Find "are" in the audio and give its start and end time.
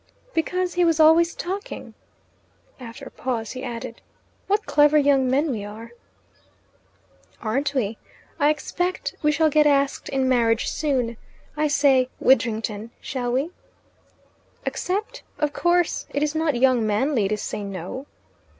5.63-5.91